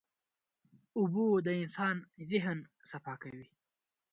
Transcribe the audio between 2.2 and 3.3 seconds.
ذهن صفا